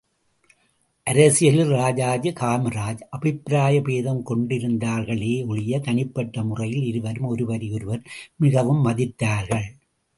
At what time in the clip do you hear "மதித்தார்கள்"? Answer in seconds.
8.85-9.67